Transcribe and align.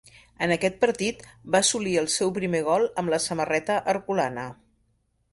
En 0.43 0.51
aquest 0.53 0.77
partit 0.83 1.19
va 1.55 1.59
assolir 1.65 1.93
el 2.01 2.09
seu 2.13 2.31
primer 2.37 2.61
gol 2.69 2.85
amb 3.01 3.13
la 3.15 3.19
samarreta 3.27 3.77
herculana. 3.93 4.47